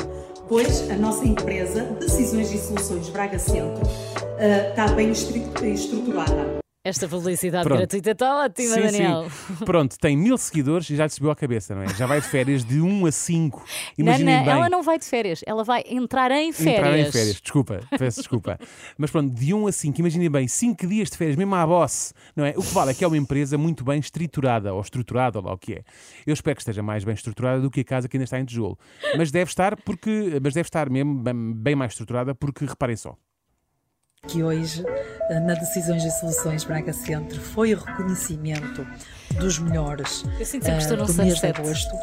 pois 0.50 0.90
a 0.90 0.96
nossa 0.96 1.26
empresa, 1.26 1.84
Decisões 2.00 2.52
e 2.52 2.58
Soluções 2.58 3.08
Braga 3.10 3.38
Centro, 3.38 3.82
eh, 4.40 4.70
está 4.72 4.88
bem 4.88 5.12
estru- 5.12 5.64
estruturada. 5.64 6.59
Esta 6.90 7.08
publicidade 7.08 7.64
Pronto. 7.66 7.78
gratuita 7.78 8.12
está 8.12 8.44
ótima, 8.46 8.74
Sim, 8.74 8.82
Daniel. 8.82 9.30
sim. 9.30 9.66
Pronto, 9.66 9.96
tem 10.00 10.18
mil 10.18 10.38
seguidores 10.40 10.90
e 10.90 10.96
já 10.96 11.04
lhe 11.04 11.10
subiu 11.12 11.30
à 11.30 11.36
cabeça, 11.36 11.76
não 11.76 11.84
é? 11.84 11.88
Já 11.96 12.08
vai 12.08 12.20
de 12.20 12.28
férias 12.28 12.66
de 12.66 12.82
1 12.82 13.06
a 13.06 13.12
5. 13.12 13.58
Não, 13.60 13.66
Imaginem 14.06 14.38
não, 14.38 14.44
bem. 14.46 14.54
ela 14.54 14.70
não 14.70 14.82
vai 14.82 14.98
de 14.98 15.06
férias, 15.06 15.42
ela 15.46 15.64
vai 15.64 15.84
entrar 15.88 16.32
em 16.32 16.52
férias. 16.52 16.78
Entrar 16.80 16.98
em 17.00 17.12
férias, 17.12 17.42
desculpa, 17.42 17.80
peço 17.98 18.20
desculpa. 18.22 18.58
Mas 18.98 19.12
pronto, 19.12 19.32
de 19.34 19.54
1 19.54 19.68
a 19.68 19.72
5, 19.72 20.00
imaginem 20.00 20.30
bem, 20.32 20.48
5 20.48 20.88
dias 20.88 21.10
de 21.12 21.18
férias, 21.18 21.36
mesmo 21.36 21.54
à 21.54 21.66
boss, 21.68 22.14
não 22.36 22.44
é? 22.44 22.54
O 22.58 22.62
que 22.64 22.74
vale 22.74 22.92
é 22.92 22.94
que 22.96 23.04
é 23.04 23.08
uma 23.08 23.18
empresa 23.18 23.56
muito 23.58 23.84
bem 23.84 24.00
estruturada, 24.00 24.74
ou 24.74 24.82
estruturada, 24.82 25.38
ou 25.40 25.46
lá 25.46 25.54
o 25.54 25.58
que 25.58 25.74
é. 25.74 25.84
Eu 26.26 26.34
espero 26.34 26.56
que 26.56 26.62
esteja 26.64 26.82
mais 26.82 27.04
bem 27.04 27.14
estruturada 27.14 27.62
do 27.62 27.70
que 27.70 27.82
a 27.82 27.84
casa 27.84 28.08
que 28.10 28.18
ainda 28.18 28.24
está 28.24 28.40
em 28.40 28.46
tijolo. 28.46 28.78
Mas 29.16 29.30
deve 29.32 29.50
estar, 29.52 29.76
porque, 29.84 30.40
mas 30.42 30.54
deve 30.56 30.68
estar 30.68 30.90
mesmo 30.90 31.24
bem 31.56 31.76
mais 31.76 31.92
estruturada, 31.92 32.34
porque 32.34 32.66
reparem 32.66 32.96
só. 32.96 33.16
Que 34.28 34.44
hoje, 34.44 34.84
eh, 35.30 35.40
na 35.40 35.56
Decisões 35.56 36.04
e 36.04 36.12
Soluções 36.12 36.64
Braga 36.64 36.94
Centro, 36.94 37.40
foi 37.40 37.74
o 37.74 37.80
reconhecimento 37.80 38.86
dos 39.40 39.58
melhores 39.60 40.24
Eu 40.40 40.46
sinto 40.46 40.66
que 40.66 40.72
estou 40.72 40.98
eh, 40.98 41.06
do 41.06 41.14
mês 41.14 41.40
de 41.40 41.48
agosto 41.48 41.96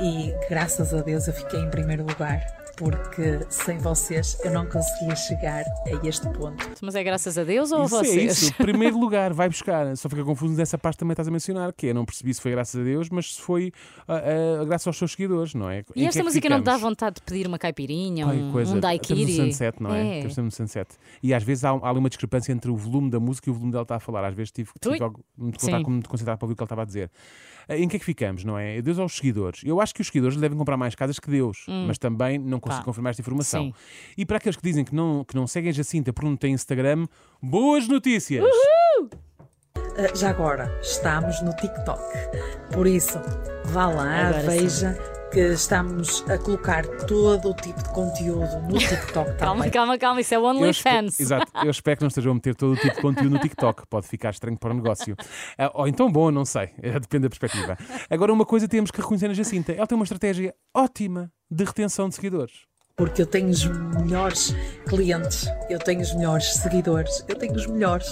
e 0.00 0.34
graças 0.48 0.94
a 0.94 1.02
Deus 1.02 1.26
eu 1.26 1.34
fiquei 1.34 1.60
em 1.60 1.70
primeiro 1.70 2.04
lugar 2.06 2.63
porque 2.76 3.40
sem 3.48 3.78
vocês 3.78 4.36
eu 4.44 4.50
não 4.52 4.66
conseguia 4.66 5.14
chegar 5.16 5.64
a 5.86 6.06
este 6.06 6.28
ponto. 6.30 6.70
Mas 6.82 6.94
é 6.94 7.02
graças 7.04 7.36
a 7.38 7.44
Deus 7.44 7.70
ou 7.72 7.82
a 7.82 7.84
é 7.84 7.88
vocês? 7.88 8.42
isso, 8.42 8.54
primeiro 8.58 8.98
lugar, 8.98 9.32
vai 9.32 9.48
buscar. 9.48 9.96
Só 9.96 10.08
fica 10.08 10.24
confuso 10.24 10.54
nessa 10.54 10.76
parte 10.76 10.98
também 10.98 11.12
estás 11.12 11.28
a 11.28 11.30
mencionar, 11.30 11.72
que 11.72 11.88
é 11.88 11.94
não 11.94 12.04
percebi 12.04 12.32
se 12.34 12.40
foi 12.40 12.50
graças 12.52 12.80
a 12.80 12.84
Deus, 12.84 13.08
mas 13.10 13.34
se 13.34 13.40
foi 13.40 13.72
ah, 14.08 14.64
graças 14.66 14.86
aos 14.86 14.98
seus 14.98 15.12
seguidores, 15.12 15.54
não 15.54 15.70
é? 15.70 15.78
Em 15.78 15.80
E 15.80 15.84
que 15.94 16.04
esta 16.06 16.18
é 16.18 16.22
que 16.22 16.26
música 16.26 16.48
não 16.48 16.60
te 16.60 16.64
dá 16.64 16.76
vontade 16.76 17.16
de 17.16 17.22
pedir 17.22 17.46
uma 17.46 17.58
caipirinha, 17.58 18.26
Ai, 18.26 18.36
um, 18.38 18.52
coisa. 18.52 18.72
um 18.72 18.74
Estamos 18.74 18.74
no 18.76 18.80
daiquiri? 18.80 19.36
sunset, 19.36 19.82
não 19.82 19.94
é? 19.94 20.18
Estamos 20.18 20.36
no 20.36 20.50
sunset. 20.50 20.90
E 21.22 21.32
às 21.34 21.42
vezes 21.42 21.64
há, 21.64 21.70
há 21.70 21.88
ali 21.90 21.98
uma 21.98 22.08
discrepância 22.08 22.52
entre 22.52 22.70
o 22.70 22.76
volume 22.76 23.10
da 23.10 23.20
música 23.20 23.48
e 23.48 23.50
o 23.50 23.54
volume 23.54 23.72
dela 23.72 23.82
está 23.82 23.96
a 23.96 24.00
falar. 24.00 24.24
Às 24.26 24.34
vezes 24.34 24.50
tive, 24.52 24.70
tive 24.80 25.02
algo- 25.02 25.24
me 25.36 25.52
concentrar 25.52 26.36
para 26.36 26.44
ouvir 26.46 26.52
o 26.52 26.56
que 26.56 26.62
ele 26.62 26.66
estava 26.66 26.82
a 26.82 26.84
dizer. 26.84 27.10
Em 27.68 27.88
que 27.88 27.96
é 27.96 27.98
que 27.98 28.04
ficamos, 28.04 28.44
não 28.44 28.58
é? 28.58 28.80
Deus 28.82 28.98
aos 28.98 29.16
seguidores. 29.16 29.62
Eu 29.64 29.80
acho 29.80 29.94
que 29.94 30.00
os 30.00 30.08
seguidores 30.08 30.36
devem 30.36 30.56
comprar 30.56 30.76
mais 30.76 30.94
casas 30.94 31.18
que 31.18 31.30
Deus, 31.30 31.64
mas 31.86 31.98
também 31.98 32.38
não 32.38 32.60
consigo 32.60 32.82
Pá. 32.82 32.84
confirmar 32.84 33.10
esta 33.10 33.22
informação. 33.22 33.64
Sim. 33.66 33.74
E 34.18 34.26
para 34.26 34.36
aqueles 34.36 34.56
que 34.56 34.62
dizem 34.62 34.84
que 34.84 34.94
não, 34.94 35.24
que 35.24 35.34
não 35.34 35.46
seguem 35.46 35.72
Jacinta 35.72 36.12
porque 36.12 36.28
não 36.28 36.36
têm 36.36 36.52
Instagram, 36.52 37.06
boas 37.42 37.88
notícias! 37.88 38.44
Eh, 39.96 40.12
Já 40.16 40.30
agora, 40.30 40.76
estamos 40.82 41.40
no 41.42 41.54
TikTok, 41.54 42.02
por 42.72 42.86
isso 42.86 43.18
vá 43.66 43.86
lá, 43.86 44.28
Agora 44.28 44.50
sim. 44.68 45.13
Que 45.34 45.40
estamos 45.40 46.22
a 46.30 46.38
colocar 46.38 46.86
todo 47.08 47.50
o 47.50 47.54
tipo 47.54 47.82
de 47.82 47.88
conteúdo 47.90 48.60
no 48.70 48.78
TikTok 48.78 49.12
Calma, 49.36 49.56
também. 49.56 49.70
calma, 49.72 49.98
calma, 49.98 50.20
isso 50.20 50.32
é 50.32 50.38
OnlyFans. 50.38 51.18
Exato, 51.18 51.50
eu 51.64 51.70
espero 51.70 51.96
que 51.96 52.02
não 52.04 52.08
estejam 52.08 52.30
a 52.30 52.34
meter 52.36 52.54
todo 52.54 52.74
o 52.74 52.76
tipo 52.76 52.94
de 52.94 53.02
conteúdo 53.02 53.30
no 53.30 53.38
TikTok, 53.40 53.84
pode 53.88 54.06
ficar 54.06 54.30
estranho 54.30 54.56
para 54.56 54.70
o 54.70 54.74
negócio. 54.74 55.16
Ah, 55.58 55.72
ou 55.74 55.88
então 55.88 56.10
bom, 56.10 56.30
não 56.30 56.44
sei, 56.44 56.70
Eh, 56.80 57.00
depende 57.00 57.24
da 57.24 57.28
perspectiva. 57.28 57.76
Agora, 58.08 58.32
uma 58.32 58.44
coisa 58.46 58.68
temos 58.68 58.92
que 58.92 59.00
reconhecer 59.00 59.26
na 59.26 59.34
Jacinta: 59.34 59.72
ela 59.72 59.86
tem 59.88 59.96
uma 59.96 60.04
estratégia 60.04 60.54
ótima 60.72 61.32
de 61.50 61.64
retenção 61.64 62.08
de 62.08 62.14
seguidores. 62.14 62.52
Porque 62.96 63.22
eu 63.22 63.26
tenho 63.26 63.48
os 63.48 63.64
melhores 63.64 64.54
clientes, 64.88 65.46
eu 65.68 65.80
tenho 65.80 66.00
os 66.00 66.14
melhores 66.14 66.54
seguidores, 66.54 67.24
eu 67.26 67.36
tenho 67.36 67.52
os 67.52 67.66
melhores. 67.66 68.06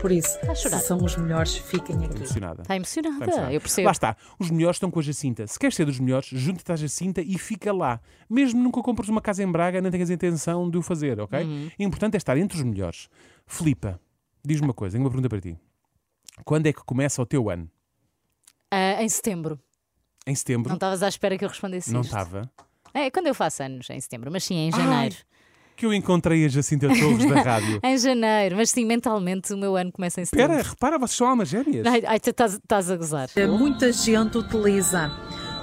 Por 0.00 0.12
isso, 0.12 0.38
chorar. 0.54 0.78
se 0.78 0.86
são 0.86 0.98
os 1.04 1.16
melhores, 1.16 1.56
fiquem 1.56 1.96
aqui. 2.04 2.18
Emocionada. 2.18 2.62
Está 2.62 2.76
emocionada, 2.76 3.14
Está 3.16 3.24
emocionada. 3.24 3.52
eu 3.52 3.60
percebo. 3.60 3.86
Lá 3.86 3.92
está, 3.92 4.16
os 4.38 4.50
melhores 4.50 4.76
estão 4.76 4.92
com 4.92 5.00
a 5.00 5.02
Jacinta. 5.02 5.44
Se 5.48 5.58
queres 5.58 5.74
ser 5.74 5.86
dos 5.86 5.98
melhores, 5.98 6.28
junta-te 6.28 6.70
à 6.70 6.76
Jacinta 6.76 7.20
e 7.20 7.36
fica 7.36 7.72
lá. 7.72 8.00
Mesmo 8.30 8.62
nunca 8.62 8.80
compres 8.80 9.08
uma 9.08 9.20
casa 9.20 9.42
em 9.42 9.50
Braga, 9.50 9.80
nem 9.80 9.90
tenhas 9.90 10.08
a 10.08 10.14
intenção 10.14 10.70
de 10.70 10.78
o 10.78 10.82
fazer, 10.82 11.18
ok? 11.18 11.42
Uhum. 11.42 11.70
O 11.76 11.82
importante 11.82 12.14
é 12.14 12.18
estar 12.18 12.36
entre 12.36 12.56
os 12.56 12.62
melhores. 12.62 13.08
Filipa, 13.44 14.00
diz-me 14.44 14.68
uma 14.68 14.74
coisa, 14.74 14.92
tenho 14.92 15.04
uma 15.04 15.10
pergunta 15.10 15.28
para 15.28 15.40
ti. 15.40 15.58
Quando 16.44 16.66
é 16.68 16.72
que 16.72 16.84
começa 16.84 17.20
o 17.20 17.26
teu 17.26 17.50
ano? 17.50 17.68
Ah, 18.70 19.02
em 19.02 19.08
setembro. 19.08 19.58
Em 20.24 20.34
setembro? 20.34 20.68
Não 20.68 20.76
estavas 20.76 21.02
à 21.02 21.08
espera 21.08 21.36
que 21.36 21.44
eu 21.44 21.48
respondesse 21.48 21.92
Não 21.92 22.02
estava. 22.02 22.48
É, 22.94 23.10
quando 23.10 23.26
eu 23.26 23.34
faço 23.34 23.62
anos, 23.62 23.88
em 23.90 24.00
setembro, 24.00 24.30
mas 24.30 24.44
sim, 24.44 24.54
em 24.54 24.70
Ai. 24.72 24.80
janeiro. 24.80 25.16
Que 25.76 25.86
eu 25.86 25.94
encontrei 25.94 26.44
a 26.44 26.48
Jacinta 26.48 26.88
Torres 26.88 27.24
da 27.28 27.40
rádio. 27.40 27.78
Em 27.84 27.96
janeiro, 27.96 28.56
mas 28.56 28.68
sim, 28.70 28.84
mentalmente 28.84 29.54
o 29.54 29.56
meu 29.56 29.76
ano 29.76 29.92
começa 29.92 30.20
em 30.20 30.24
setembro. 30.24 30.54
Espera, 30.56 30.68
repara, 30.70 30.98
vocês 30.98 31.16
são 31.16 31.28
almas 31.28 31.48
gêmeas. 31.48 31.86
Ai, 31.86 32.02
ai, 32.04 32.18
tu 32.18 32.30
estás 32.30 32.54
estás 32.54 32.90
a 32.90 32.96
gozar. 32.96 33.30
Eh, 33.36 33.46
Muita 33.46 33.92
gente 33.92 34.36
utiliza 34.38 35.08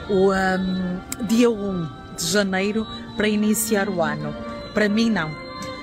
o 0.09 0.31
ahm, 0.31 1.01
dia 1.27 1.49
1 1.49 1.89
de 2.15 2.27
janeiro 2.27 2.87
para 3.17 3.27
iniciar 3.27 3.89
o 3.89 4.01
ano. 4.01 4.33
Para 4.73 4.87
mim, 4.87 5.09
não. 5.09 5.29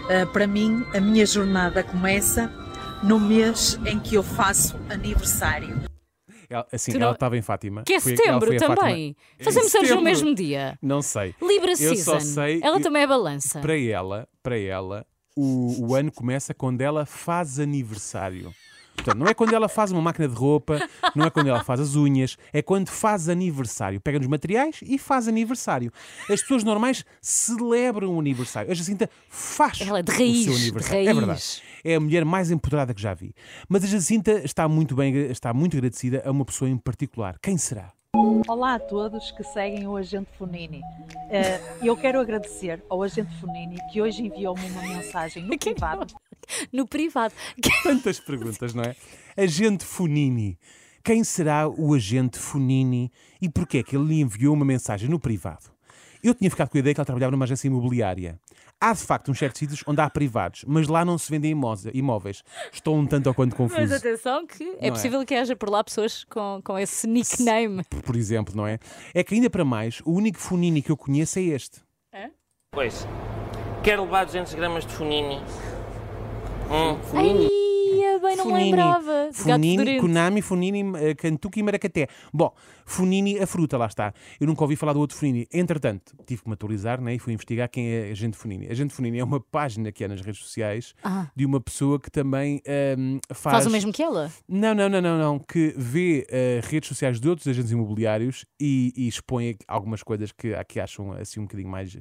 Eh, 0.09 0.25
para 0.25 0.47
mim, 0.47 0.83
a 0.95 1.01
minha 1.01 1.27
jornada 1.27 1.83
começa 1.83 2.51
no 3.03 3.21
mês 3.21 3.79
em 3.85 3.99
que 4.01 4.15
eu 4.15 4.23
faço 4.23 4.79
aniversário. 4.89 5.82
Ela, 6.53 6.67
assim, 6.73 6.93
Tu 6.93 6.99
não- 6.99 7.07
ela 7.07 7.15
estava 7.15 7.37
em 7.37 7.43
Fátima. 7.43 7.83
Que 7.83 7.95
é 7.95 8.01
Foi- 8.01 8.13
ela 8.13 8.41
setembro 8.41 8.57
também. 8.59 9.17
Em 9.41 9.45
Fazemos 9.45 9.75
anos 9.75 9.91
no 9.91 10.03
mesmo 10.03 10.35
dia. 10.35 10.79
Não 10.83 11.01
sei. 11.01 11.35
Libra 11.41 11.71
Eu 11.73 11.77
Season. 11.77 12.21
sei 12.21 12.61
Ela 12.63 12.81
também 12.81 13.03
é 13.03 13.07
balança. 13.07 13.61
Para 13.61 13.79
ela, 13.79 14.29
para 14.43 14.59
ela, 14.59 15.07
o, 15.37 15.87
o 15.89 15.95
ano 15.95 16.13
começa 16.13 16.53
quando 16.53 16.81
ela 16.83 17.07
faz 17.07 17.59
aniversário. 17.59 18.53
Portanto, 18.95 19.17
não 19.19 19.27
é 19.27 19.35
quando 19.35 19.55
ela 19.55 19.69
faz 19.69 19.91
uma 19.91 20.01
máquina 20.01 20.29
de 20.29 20.35
roupa, 20.35 20.79
não 21.15 21.27
é 21.27 21.31
quando 21.31 21.49
ela 21.49 21.65
faz 21.65 21.81
as 21.81 21.97
unhas, 21.97 22.37
é 22.53 22.63
quando 22.63 22.89
faz 22.89 23.29
aniversário. 23.29 24.01
Pega 24.01 24.19
nos 24.19 24.29
materiais 24.29 24.81
e 24.83 24.99
faz 24.99 25.29
aniversário. 25.29 25.93
As 26.31 26.41
pessoas 26.41 26.63
normais 26.63 27.05
celebram 27.21 28.15
o 28.15 28.21
aniversário. 28.21 28.71
A 28.71 28.75
Jacinta 28.75 29.11
faz 29.29 29.81
Ela 29.81 29.99
é 29.99 30.03
de 30.03 30.11
o 30.11 30.15
raiz, 30.15 30.45
seu 30.45 30.55
de 30.55 30.63
aniversário. 30.63 31.09
É 31.09 31.15
verdade. 31.15 31.63
É 31.85 31.95
a 31.97 32.01
mulher 32.01 32.25
mais 32.25 32.51
empoderada 32.51 32.95
que 32.95 33.03
já 33.03 33.13
vi. 33.13 33.35
Mas 33.69 33.83
a 33.85 33.87
Jacinta 33.87 34.41
está 34.45 34.69
muito 34.69 34.95
bem, 34.95 35.15
está 35.31 35.53
muito 35.53 35.77
agradecida 35.77 36.23
a 36.25 36.31
uma 36.31 36.45
pessoa 36.45 36.69
em 36.71 36.77
particular. 36.77 37.37
Quem 37.41 37.59
será? 37.59 37.93
Olá 38.47 38.75
a 38.75 38.79
todos 38.79 39.31
que 39.31 39.43
seguem 39.43 39.87
o 39.87 39.97
Agente 39.97 40.29
Funini. 40.37 40.83
Eh, 41.31 41.61
eu 41.83 41.97
quero 41.97 42.21
agradecer 42.21 42.85
ao 42.89 43.03
Agente 43.03 43.35
Funini 43.41 43.79
que 43.91 44.03
hoje 44.03 44.23
enviou-me 44.23 44.65
uma 44.71 44.83
mensagem 44.83 45.43
no 45.45 45.57
privado. 45.59 46.07
No 46.73 46.87
privado. 46.87 47.35
Tantas 47.83 48.19
perguntas, 48.21 48.75
não 48.75 48.83
é? 48.85 48.95
Agente 49.37 49.85
Funini. 49.85 50.59
Quem 51.05 51.25
será 51.25 51.69
o 51.69 51.95
agente 51.95 52.39
Funini 52.39 53.11
e 53.41 53.49
porquê 53.49 53.79
é 53.79 53.83
que 53.83 53.97
ele 53.97 54.07
lhe 54.07 54.21
enviou 54.21 54.55
uma 54.55 54.65
mensagem 54.65 55.09
no 55.09 55.19
privado? 55.19 55.71
Eu 56.23 56.35
tinha 56.35 56.49
ficado 56.49 56.69
com 56.71 56.77
a 56.77 56.81
ideia 56.81 56.95
que 56.95 57.01
ele 57.01 57.05
trabalhava 57.07 57.33
numa 57.33 57.45
agência 57.45 57.67
imobiliária. 57.67 58.39
Há 58.81 58.93
de 58.93 59.01
facto 59.01 59.31
uns 59.31 59.39
certos 59.39 59.59
sítios 59.59 59.83
onde 59.87 60.01
há 60.01 60.09
privados, 60.09 60.65
mas 60.69 60.87
lá 60.87 61.05
não 61.05 61.19
se 61.19 61.29
vendem 61.31 61.51
imó- 61.51 61.75
imóveis. 61.93 62.45
Estou 62.73 62.97
um 62.97 63.05
tanto 63.07 63.27
ou 63.29 63.35
quanto 63.35 63.57
Mas 63.59 63.71
confuso. 63.73 63.95
atenção 63.95 64.47
que 64.47 64.63
é 64.81 64.87
é? 64.89 64.91
possível 64.91 65.25
que 65.27 65.35
haja 65.35 65.57
por 65.57 65.69
lá 65.69 65.83
pessoas 65.83 66.23
com, 66.25 66.61
com 66.65 66.79
esse 66.79 67.09
nickname. 67.09 67.83
Por 68.05 68.15
exemplo, 68.15 68.55
não 68.57 68.67
é? 68.67 68.79
É 69.13 69.25
que 69.25 69.35
ainda 69.35 69.51
para 69.51 69.65
mais, 69.65 70.01
o 70.05 70.13
único 70.13 70.39
Funini 70.39 70.81
que 70.83 70.91
eu 70.91 70.97
conheço 70.97 71.39
é 71.41 71.43
este. 71.43 71.81
Pois. 72.71 73.07
Quero 73.83 74.05
levar 74.05 74.25
200 74.25 74.55
gramas 74.55 74.87
de 74.87 74.93
funini. 74.95 75.41
Hum, 76.73 76.97
Ai, 77.15 78.19
bem, 78.19 78.37
não 78.37 78.45
Funini. 78.45 78.71
lembrava. 78.71 79.31
Funini. 79.33 79.99
Kunami, 80.01 80.41
Funini, 80.41 80.83
eh, 80.97 81.15
Cantuque 81.15 81.61
e 81.61 81.63
Maracaté. 81.63 82.09
Bom, 82.33 82.51
Funini, 82.87 83.39
a 83.39 83.47
fruta, 83.47 83.77
lá 83.77 83.87
está. 83.87 84.15
Eu 84.41 84.47
nunca 84.47 84.63
ouvi 84.63 84.75
falar 84.77 84.93
do 84.95 85.01
outro 85.01 85.15
Funini. 85.17 85.47
Entretanto, 85.53 86.15
tive 86.27 86.43
que 86.43 86.49
me 86.49 86.55
atualizar 86.55 87.01
né, 87.01 87.15
e 87.15 87.19
fui 87.19 87.33
investigar 87.35 87.69
quem 87.69 87.91
é 87.91 88.11
Agente 88.11 88.37
Funini. 88.39 88.69
Agente 88.71 88.95
Funini 88.95 89.19
é 89.19 89.25
uma 89.25 89.39
página 89.41 89.93
que 89.93 90.03
há 90.03 90.09
nas 90.09 90.21
redes 90.23 90.41
sociais 90.41 90.95
Ah. 91.05 91.27
de 91.37 91.45
uma 91.45 91.61
pessoa 91.61 91.99
que 92.01 92.11
também 92.11 92.63
ehm, 92.67 93.19
faz... 93.35 93.57
Faz 93.57 93.67
o 93.67 93.71
mesmo 93.71 93.93
que 93.93 94.03
ela? 94.03 94.31
Não, 94.49 94.75
não, 94.75 94.89
não, 94.89 95.01
não, 95.03 95.19
não. 95.19 95.39
Que 95.39 95.75
vê 95.77 96.27
eh, 96.31 96.61
redes 96.65 96.89
sociais 96.89 97.21
de 97.21 97.29
outros 97.29 97.47
agentes 97.49 97.71
imobiliários 97.71 98.47
e, 98.59 98.93
e 98.97 99.09
expõe 99.09 99.57
algumas 99.69 100.03
coisas 100.03 100.33
que, 100.33 100.53
que 100.65 100.81
acham 100.81 101.13
assim 101.13 101.41
um 101.41 101.45
bocadinho 101.45 101.69
mais 101.69 101.97
eh, 101.97 102.01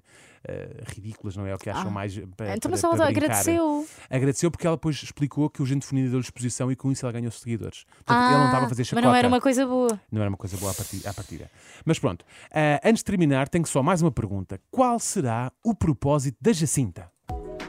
ridículas, 0.96 1.36
não 1.36 1.46
é? 1.46 1.54
O 1.54 1.58
que 1.58 1.70
acham 1.70 1.88
Ah. 1.88 1.92
mais. 1.92 2.14
para- 2.36 2.56
Então, 2.56 2.60
para- 2.60 2.72
mas 2.72 2.84
ela 2.84 2.96
para 2.96 3.08
agradeceu. 3.08 3.86
Agradeceu 4.10 4.50
porque 4.52 4.66
ela 4.68 4.76
depois 4.76 4.96
explicou 5.04 5.50
que 5.50 5.62
o 5.62 5.66
agente 5.66 5.86
Funini 5.86 6.10
deu-lhe 6.10 6.24
exposição 6.24 6.72
e 6.72 6.76
com 6.76 6.92
isso 6.92 7.06
ela 7.06 7.14
ganhou 7.14 7.32
seguidores. 7.32 7.86
Portanto, 8.04 8.26
ele 8.30 8.38
não 8.38 8.46
estava 8.46 8.66
a 8.66 8.70
fazer 8.70 8.82
Ah, 8.82 8.86
chacota. 8.86 9.02
Mas 9.02 9.12
não 9.12 9.16
era 9.16 9.28
uma 9.28 9.42
coisa 9.42 9.66
boa. 9.68 10.00
Não 10.12 10.22
era 10.22 10.30
uma 10.30 10.38
coisa 10.38 10.58
boa 10.58 10.72
à 10.72 10.74
parti- 10.76 11.08
à 11.08 11.14
partida. 11.14 11.50
Mas 11.86 12.00
pronto, 12.00 12.26
ah, 12.54 12.80
antes 12.84 13.00
de 13.02 13.06
terminar, 13.06 13.48
tenho 13.50 13.66
só 13.66 13.82
mais 13.84 14.02
uma 14.02 14.12
pergunta. 14.12 14.60
Qual 14.72 15.00
será 15.00 15.52
o 15.64 15.74
propósito 15.76 16.38
da 16.42 16.52
Jacinta? 16.52 17.12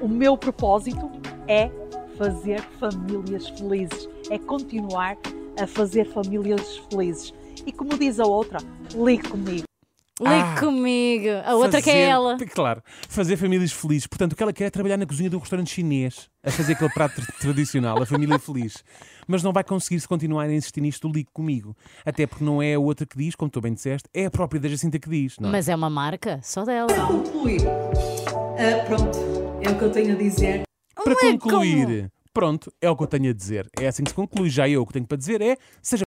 O 0.01 0.09
meu 0.09 0.37
propósito 0.37 1.11
é 1.47 1.71
fazer 2.19 2.61
famílias 2.81 3.49
felizes, 3.51 4.09
é 4.31 4.39
continuar 4.39 5.17
a 5.61 5.67
fazer 5.67 6.07
famílias 6.13 6.79
felizes. 6.91 7.33
E 7.67 7.73
como 7.73 7.97
diz 7.99 8.19
a 8.19 8.25
outra, 8.25 8.59
ligue 8.95 9.29
comigo. 9.29 9.65
Ligue 10.21 10.35
Ah, 10.35 10.61
comigo. 10.61 11.29
A 11.45 11.55
outra 11.55 11.81
que 11.81 11.89
é 11.91 11.93
Fazer- 11.95 12.05
ela. 12.11 12.37
Claro, 12.55 12.83
fazer 13.09 13.37
famílias 13.37 13.73
felizes. 13.73 14.07
Portanto, 14.07 14.35
o 14.35 14.37
que 14.37 14.43
ela 14.43 14.53
quer 14.53 14.65
é 14.67 14.71
trabalhar 14.71 14.97
na 14.97 15.07
cozinha 15.07 15.31
de 15.31 15.35
um 15.37 15.39
restaurante 15.39 15.71
chinês, 15.71 16.29
a 16.45 16.51
fazer 16.51 16.75
aquele 16.75 16.91
prato 16.93 17.15
tra- 17.17 17.35
tradicional, 17.41 18.01
a 18.03 18.07
família 18.07 18.39
feliz. 18.39 18.85
Mas 19.27 19.43
não 19.43 19.53
vai 19.53 19.65
conseguir 19.65 19.99
se 20.01 20.07
continuar 20.07 20.45
a 20.45 20.53
insistir 20.55 20.81
nisto 20.83 21.09
do 21.09 21.15
ligue 21.15 21.31
comigo. 21.33 21.75
Até 22.05 22.27
porque 22.27 22.45
não 22.45 22.61
é 22.63 22.75
a 22.75 22.79
outra 22.79 23.07
que 23.07 23.17
diz, 23.17 23.35
como 23.35 23.51
tu 23.51 23.61
bem 23.61 23.73
disseste, 23.73 24.09
é 24.13 24.27
a 24.27 24.31
própria 24.31 24.61
da 24.61 24.69
Jacinta 24.69 24.99
que 24.99 25.09
diz. 25.09 25.39
Não 25.41 25.49
é? 25.49 25.53
Mas 25.53 25.69
é 25.69 25.75
uma 25.75 25.89
marca 25.91 26.39
só 26.43 26.65
dela. 26.65 26.89
Para 26.89 27.07
concluir, 27.07 27.63
ah, 27.67 28.85
pronto, 28.87 29.19
é 29.63 29.71
o 29.71 29.79
que 29.79 29.85
eu 29.85 29.91
tenho 29.93 30.15
a 30.15 30.19
dizer. 30.19 30.63
Para 30.95 31.13
é 31.15 31.17
concluir, 31.39 32.11
pronto, 32.33 32.73
é 32.81 32.89
o 32.89 32.97
que 32.97 33.03
eu 33.03 33.07
tenho 33.07 33.31
a 33.31 33.33
dizer. 33.33 33.67
É 33.81 33.89
assim 33.89 34.05
que 34.05 34.11
se 34.11 34.15
conclui. 34.15 34.49
Já 34.51 34.69
eu 34.69 34.83
o 34.83 34.87
que 34.87 34.93
tenho 34.93 35.07
para 35.07 35.17
dizer 35.19 35.41
é: 35.41 35.57
seja 35.83 36.01